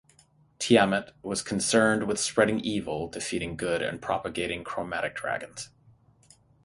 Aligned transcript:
Tiamat 0.57 1.09
is 1.09 1.13
most 1.23 1.45
concerned 1.45 2.07
with 2.07 2.19
spreading 2.19 2.59
evil, 2.61 3.07
defeating 3.07 3.55
good, 3.55 3.83
and 3.83 4.01
propagating 4.01 4.63
chromatic 4.63 5.13
dragons. 5.15 5.69